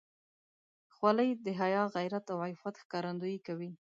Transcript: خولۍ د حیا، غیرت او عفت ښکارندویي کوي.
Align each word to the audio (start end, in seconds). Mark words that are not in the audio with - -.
خولۍ 0.95 1.29
د 1.45 1.47
حیا، 1.59 1.83
غیرت 1.95 2.25
او 2.33 2.39
عفت 2.49 2.75
ښکارندویي 2.83 3.39
کوي. 3.47 3.71